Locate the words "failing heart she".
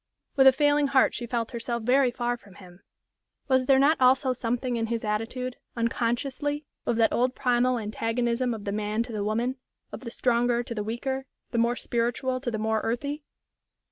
0.51-1.27